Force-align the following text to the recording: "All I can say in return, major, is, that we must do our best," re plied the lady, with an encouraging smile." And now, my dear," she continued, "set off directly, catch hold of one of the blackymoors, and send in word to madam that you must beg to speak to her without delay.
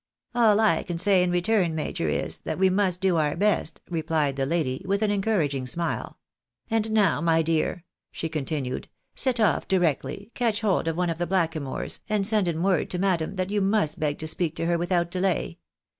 "All 0.33 0.59
I 0.59 0.81
can 0.81 0.97
say 0.97 1.21
in 1.21 1.29
return, 1.29 1.75
major, 1.75 2.09
is, 2.09 2.39
that 2.39 2.57
we 2.57 2.71
must 2.71 3.01
do 3.01 3.17
our 3.17 3.35
best," 3.35 3.81
re 3.87 4.01
plied 4.01 4.35
the 4.35 4.47
lady, 4.47 4.81
with 4.87 5.03
an 5.03 5.11
encouraging 5.11 5.67
smile." 5.67 6.17
And 6.71 6.89
now, 6.89 7.21
my 7.21 7.43
dear," 7.43 7.83
she 8.11 8.27
continued, 8.27 8.87
"set 9.13 9.39
off 9.39 9.67
directly, 9.67 10.31
catch 10.33 10.61
hold 10.61 10.87
of 10.87 10.97
one 10.97 11.11
of 11.11 11.19
the 11.19 11.27
blackymoors, 11.27 11.99
and 12.09 12.25
send 12.25 12.47
in 12.47 12.63
word 12.63 12.89
to 12.89 12.97
madam 12.97 13.35
that 13.35 13.51
you 13.51 13.61
must 13.61 13.99
beg 13.99 14.17
to 14.17 14.25
speak 14.25 14.55
to 14.55 14.65
her 14.65 14.75
without 14.75 15.11
delay. 15.11 15.59